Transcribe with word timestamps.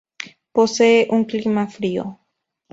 Posee 0.51 1.05
un 1.11 1.25
clima 1.25 1.67
frío. 1.67 2.21